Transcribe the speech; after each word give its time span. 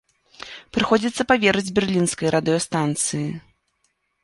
Прыходзіцца 0.77 1.21
паверыць 1.33 1.73
берлінскай 1.77 2.33
радыёстанцыі. 2.39 3.27